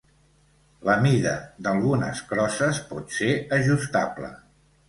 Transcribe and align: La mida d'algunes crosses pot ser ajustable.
La 0.89 0.95
mida 1.03 1.33
d'algunes 1.67 2.23
crosses 2.31 2.83
pot 2.95 3.17
ser 3.19 3.31
ajustable. 3.59 4.35